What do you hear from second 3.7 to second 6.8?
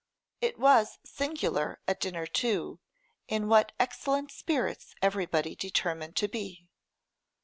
excellent spirits everybody determined to be.